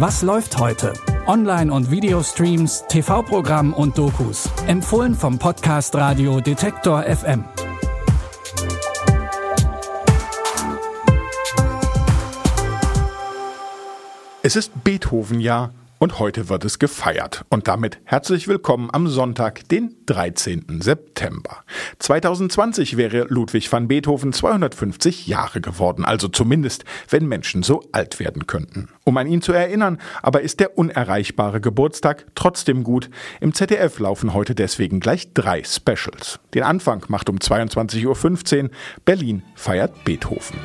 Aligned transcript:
Was 0.00 0.22
läuft 0.22 0.60
heute? 0.60 0.92
Online- 1.26 1.72
und 1.72 1.90
Videostreams, 1.90 2.84
TV-Programm 2.88 3.72
und 3.74 3.98
Dokus. 3.98 4.48
Empfohlen 4.68 5.12
vom 5.12 5.40
Podcast 5.40 5.92
Radio 5.96 6.40
Detektor 6.40 7.02
FM. 7.02 7.42
Es 14.44 14.54
ist 14.54 14.84
Beethoven-Jahr 14.84 15.72
und 15.98 16.18
heute 16.18 16.48
wird 16.48 16.64
es 16.64 16.78
gefeiert. 16.78 17.44
Und 17.48 17.68
damit 17.68 17.98
herzlich 18.04 18.48
willkommen 18.48 18.90
am 18.92 19.08
Sonntag, 19.08 19.68
den 19.68 19.96
13. 20.06 20.80
September. 20.80 21.64
2020 21.98 22.96
wäre 22.96 23.26
Ludwig 23.28 23.70
van 23.70 23.88
Beethoven 23.88 24.32
250 24.32 25.26
Jahre 25.26 25.60
geworden, 25.60 26.04
also 26.04 26.28
zumindest, 26.28 26.84
wenn 27.08 27.26
Menschen 27.26 27.62
so 27.62 27.82
alt 27.92 28.20
werden 28.20 28.46
könnten. 28.46 28.88
Um 29.04 29.16
an 29.16 29.26
ihn 29.26 29.42
zu 29.42 29.52
erinnern, 29.52 29.98
aber 30.22 30.42
ist 30.42 30.60
der 30.60 30.78
unerreichbare 30.78 31.60
Geburtstag 31.60 32.26
trotzdem 32.34 32.84
gut. 32.84 33.10
Im 33.40 33.52
ZDF 33.52 33.98
laufen 33.98 34.34
heute 34.34 34.54
deswegen 34.54 35.00
gleich 35.00 35.34
drei 35.34 35.62
Specials. 35.64 36.40
Den 36.54 36.62
Anfang 36.62 37.04
macht 37.08 37.28
um 37.28 37.36
22.15 37.36 38.64
Uhr 38.64 38.70
Berlin 39.04 39.42
feiert 39.54 40.04
Beethoven. 40.04 40.58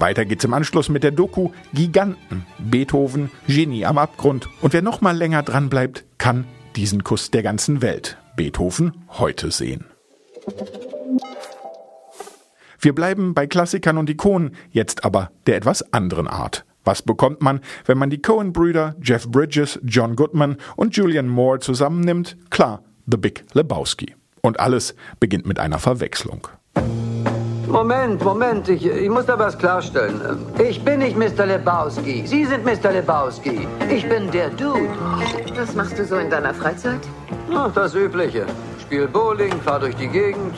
Weiter 0.00 0.24
geht's 0.24 0.44
im 0.44 0.54
Anschluss 0.54 0.88
mit 0.88 1.02
der 1.02 1.10
Doku 1.10 1.50
Giganten. 1.74 2.46
Beethoven, 2.58 3.30
Genie 3.46 3.84
am 3.84 3.98
Abgrund. 3.98 4.48
Und 4.62 4.72
wer 4.72 4.82
noch 4.82 5.00
mal 5.00 5.16
länger 5.16 5.42
dran 5.42 5.68
bleibt, 5.68 6.04
kann 6.18 6.46
diesen 6.76 7.04
Kuss 7.04 7.30
der 7.30 7.42
ganzen 7.42 7.82
Welt 7.82 8.16
Beethoven 8.36 8.92
heute 9.18 9.50
sehen. 9.50 9.84
Wir 12.78 12.94
bleiben 12.94 13.34
bei 13.34 13.46
Klassikern 13.46 13.98
und 13.98 14.08
Ikonen, 14.08 14.56
jetzt 14.70 15.04
aber 15.04 15.30
der 15.46 15.56
etwas 15.56 15.92
anderen 15.92 16.28
Art. 16.28 16.64
Was 16.82 17.02
bekommt 17.02 17.42
man, 17.42 17.60
wenn 17.84 17.98
man 17.98 18.08
die 18.08 18.22
Cohen-Brüder, 18.22 18.96
Jeff 19.02 19.28
Bridges, 19.28 19.78
John 19.84 20.16
Goodman 20.16 20.56
und 20.76 20.96
Julian 20.96 21.28
Moore 21.28 21.58
zusammennimmt? 21.58 22.38
Klar, 22.48 22.82
The 23.06 23.18
Big 23.18 23.44
Lebowski. 23.52 24.14
Und 24.40 24.58
alles 24.60 24.94
beginnt 25.18 25.46
mit 25.46 25.58
einer 25.58 25.78
Verwechslung. 25.78 26.48
Moment, 27.70 28.24
Moment, 28.24 28.68
ich, 28.68 28.84
ich 28.84 29.08
muss 29.08 29.26
da 29.26 29.38
was 29.38 29.56
klarstellen. 29.56 30.20
Ich 30.58 30.82
bin 30.84 30.98
nicht 30.98 31.16
Mr. 31.16 31.46
Lebowski. 31.46 32.26
Sie 32.26 32.44
sind 32.44 32.64
Mr. 32.64 32.90
Lebowski. 32.90 33.68
Ich 33.88 34.08
bin 34.08 34.28
der 34.32 34.50
Dude. 34.50 34.90
Was 35.56 35.74
machst 35.76 35.96
du 35.96 36.04
so 36.04 36.16
in 36.16 36.28
deiner 36.28 36.52
Freizeit? 36.52 37.00
Ach, 37.54 37.72
das 37.72 37.94
Übliche. 37.94 38.44
Spiel 38.80 39.06
Bowling, 39.06 39.52
fahr 39.60 39.78
durch 39.78 39.94
die 39.94 40.08
Gegend. 40.08 40.56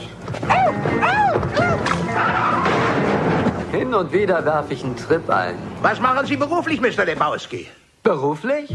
Hin 3.73 3.93
und 3.93 4.11
wieder 4.11 4.43
werfe 4.45 4.73
ich 4.73 4.83
einen 4.83 4.97
Trip 4.97 5.29
ein. 5.29 5.57
Was 5.83 6.01
machen 6.01 6.27
Sie 6.27 6.37
beruflich, 6.37 6.81
Mr. 6.81 7.05
Lebowski? 7.05 7.69
Beruflich? 8.03 8.75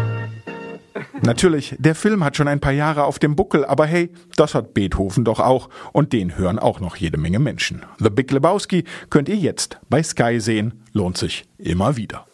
Natürlich, 1.22 1.76
der 1.80 1.95
Film 1.95 2.23
hat 2.23 2.38
schon 2.38 2.48
ein 2.48 2.59
paar 2.59 2.72
Jahre 2.72 3.06
auf 3.06 3.20
dem 3.20 3.36
Buckel, 3.36 3.66
aber 3.66 3.86
hey, 3.86 4.12
das 4.36 4.56
hat 4.56 4.73
Beethoven 4.73 5.26
doch 5.26 5.39
auch 5.39 5.70
und 5.94 6.14
den 6.14 6.38
hören 6.38 6.59
auch 6.59 6.80
noch 6.80 6.95
jede 6.95 7.17
Menge 7.17 7.39
Menschen. 7.39 7.86
The 8.00 8.09
Big 8.09 8.31
Lebowski 8.31 8.84
könnt 9.09 9.30
ihr 9.30 9.36
jetzt 9.36 9.80
bei 9.89 10.02
Sky 10.04 10.39
sehen, 10.39 10.84
lohnt 10.94 11.17
sich 11.17 11.45
immer 11.58 11.98
wieder. 11.98 12.26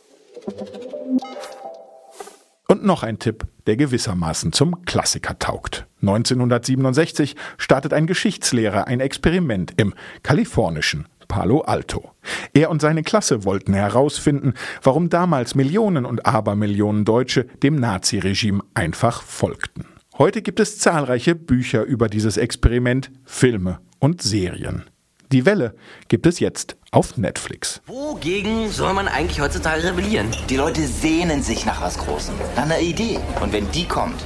Und 2.67 2.83
noch 2.83 3.03
ein 3.03 3.19
Tipp, 3.19 3.45
der 3.67 3.77
gewissermaßen 3.77 4.51
zum 4.53 4.83
Klassiker 4.85 5.37
taugt. 5.37 5.85
1967 6.01 7.35
startet 7.57 7.93
ein 7.93 8.07
Geschichtslehrer 8.07 8.87
ein 8.87 8.99
Experiment 8.99 9.73
im 9.77 9.93
kalifornischen 10.23 11.07
Palo 11.33 11.61
Alto. 11.61 12.11
Er 12.53 12.69
und 12.69 12.79
seine 12.79 13.01
Klasse 13.01 13.43
wollten 13.43 13.73
herausfinden, 13.73 14.53
warum 14.83 15.09
damals 15.09 15.55
Millionen 15.55 16.05
und 16.05 16.27
Abermillionen 16.27 17.05
Deutsche 17.05 17.45
dem 17.63 17.73
Naziregime 17.73 18.61
einfach 18.75 19.23
folgten. 19.23 19.85
Heute 20.19 20.43
gibt 20.43 20.59
es 20.59 20.77
zahlreiche 20.77 21.33
Bücher 21.33 21.85
über 21.85 22.07
dieses 22.07 22.37
Experiment, 22.37 23.09
Filme 23.25 23.79
und 23.97 24.21
Serien. 24.21 24.83
Die 25.31 25.47
Welle 25.47 25.73
gibt 26.07 26.27
es 26.27 26.39
jetzt 26.39 26.77
auf 26.91 27.17
Netflix. 27.17 27.81
Wogegen 27.87 28.69
soll 28.69 28.93
man 28.93 29.07
eigentlich 29.07 29.41
heutzutage 29.41 29.85
rebellieren? 29.85 30.27
Die 30.51 30.57
Leute 30.57 30.83
sehnen 30.83 31.41
sich 31.41 31.65
nach 31.65 31.81
was 31.81 31.97
Großem, 31.97 32.35
nach 32.55 32.65
einer 32.65 32.79
Idee. 32.79 33.17
Und 33.41 33.51
wenn 33.53 33.71
die 33.71 33.87
kommt, 33.87 34.23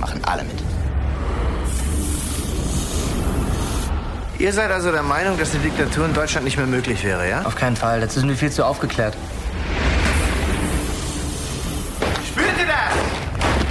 machen 0.00 0.22
alle 0.24 0.42
mit. 0.44 0.79
Ihr 4.40 4.54
seid 4.54 4.70
also 4.70 4.90
der 4.90 5.02
Meinung, 5.02 5.36
dass 5.38 5.54
eine 5.54 5.62
Diktatur 5.62 6.06
in 6.06 6.14
Deutschland 6.14 6.46
nicht 6.46 6.56
mehr 6.56 6.66
möglich 6.66 7.04
wäre, 7.04 7.28
ja? 7.28 7.42
Auf 7.42 7.56
keinen 7.56 7.76
Fall, 7.76 8.00
dazu 8.00 8.20
sind 8.20 8.30
wir 8.30 8.36
viel 8.36 8.50
zu 8.50 8.64
aufgeklärt. 8.64 9.14
Spürt 12.26 12.46
ihr 12.58 12.66
das? 12.66 12.94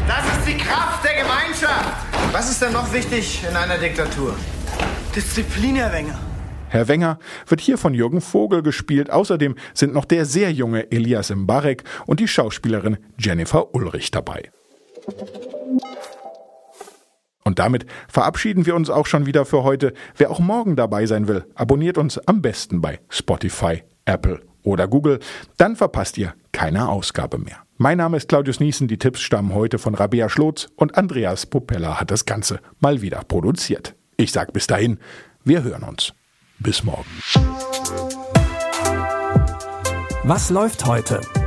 Das 0.08 0.38
ist 0.38 0.48
die 0.48 0.58
Kraft 0.58 1.04
der 1.04 1.24
Gemeinschaft. 1.24 1.90
Was 2.32 2.52
ist 2.52 2.62
denn 2.62 2.74
noch 2.74 2.94
wichtig 2.94 3.44
in 3.50 3.56
einer 3.56 3.80
Diktatur? 3.80 4.36
Disziplin, 5.16 5.76
Herr 5.76 5.92
Wenger. 5.92 6.20
Herr 6.68 6.88
Wenger 6.88 7.18
wird 7.48 7.62
hier 7.62 7.80
von 7.80 7.96
Jürgen 7.96 8.22
Vogel 8.22 8.62
gespielt. 8.62 9.10
Außerdem 9.10 9.56
sind 9.74 9.96
noch 9.96 10.06
der 10.06 10.26
sehr 10.26 10.52
junge 10.52 10.92
Elias 10.92 11.32
Mbarek 11.32 11.84
und 12.06 12.20
die 12.20 12.28
Schauspielerin 12.28 13.00
Jennifer 13.18 13.74
Ulrich 13.74 14.12
dabei. 14.12 14.52
Und 17.44 17.60
damit 17.60 17.86
verabschieden 18.08 18.66
wir 18.66 18.76
uns 18.76 18.90
auch 18.90 19.06
schon 19.06 19.26
wieder 19.26 19.46
für 19.46 19.64
heute. 19.64 19.94
Wer 20.18 20.32
auch 20.32 20.40
morgen 20.40 20.76
dabei 20.76 21.06
sein 21.06 21.28
will, 21.28 21.46
abonniert 21.56 21.98
uns 21.98 22.18
am 22.28 22.42
besten 22.42 22.82
bei 22.82 23.00
Spotify, 23.10 23.84
Apple 24.06 24.42
oder 24.64 24.88
Google. 24.88 25.20
Dann 25.58 25.76
verpasst 25.76 26.18
ihr 26.18 26.34
keine 26.52 26.90
Ausgabe 26.90 27.38
mehr. 27.38 27.58
Mein 27.78 27.98
Name 27.98 28.18
ist 28.18 28.28
Claudius 28.28 28.60
Niesen. 28.60 28.88
Die 28.88 28.98
Tipps 28.98 29.22
stammen 29.22 29.54
heute 29.54 29.80
von 29.80 29.96
Rabea 29.96 30.30
Schlotz 30.30 30.68
und 30.76 30.98
Andreas 30.98 31.46
Popella 31.46 32.00
hat 32.00 32.12
das 32.12 32.26
Ganze 32.26 32.60
mal 32.80 33.02
wieder 33.02 33.24
produziert. 33.24 33.96
Ich 34.18 34.32
sag 34.32 34.52
bis 34.52 34.68
dahin, 34.68 35.00
wir 35.44 35.64
hören 35.64 35.84
uns. 35.84 36.14
Bis 36.60 36.84
morgen. 36.84 37.10
Was 40.24 40.50
läuft 40.50 40.86
heute? 40.86 41.22